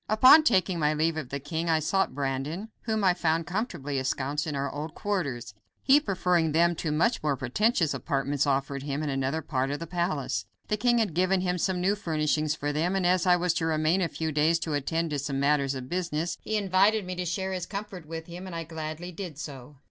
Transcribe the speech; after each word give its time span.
Upon 0.09 0.41
taking 0.43 0.79
my 0.79 0.95
leave 0.95 1.15
of 1.15 1.29
the 1.29 1.39
king 1.39 1.69
I 1.69 1.77
sought 1.77 2.15
Brandon, 2.15 2.69
whom 2.85 3.03
I 3.03 3.13
found 3.13 3.45
comfortably 3.45 3.99
ensconced 3.99 4.47
in 4.47 4.55
our 4.55 4.67
old 4.73 4.95
quarters, 4.95 5.53
he 5.83 5.99
preferring 5.99 6.53
them 6.53 6.73
to 6.77 6.91
much 6.91 7.21
more 7.21 7.37
pretentious 7.37 7.93
apartments 7.93 8.47
offered 8.47 8.81
him 8.81 9.03
in 9.03 9.09
another 9.11 9.43
part 9.43 9.69
of 9.69 9.77
the 9.77 9.85
palace. 9.85 10.47
The 10.69 10.75
king 10.77 10.97
had 10.97 11.13
given 11.13 11.41
him 11.41 11.59
some 11.59 11.79
new 11.79 11.95
furnishings 11.95 12.55
for 12.55 12.73
them, 12.73 12.95
and 12.95 13.05
as 13.05 13.27
I 13.27 13.35
was 13.35 13.53
to 13.53 13.67
remain 13.67 14.01
a 14.01 14.07
few 14.07 14.31
days 14.31 14.57
to 14.61 14.73
attend 14.73 15.11
to 15.11 15.19
some 15.19 15.39
matters 15.39 15.75
of 15.75 15.87
business, 15.87 16.35
he 16.41 16.57
invited 16.57 17.05
me 17.05 17.13
to 17.13 17.23
share 17.25 17.53
his 17.53 17.67
comfort 17.67 18.07
with 18.07 18.25
him, 18.25 18.47
and 18.47 18.55
I 18.55 18.63
gladly 18.63 19.11
did 19.11 19.37
so. 19.37 19.75